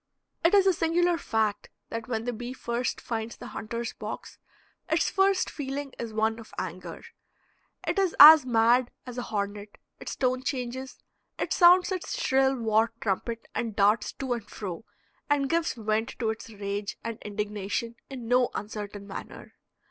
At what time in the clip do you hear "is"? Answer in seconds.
0.55-0.65, 5.99-6.11, 7.99-8.15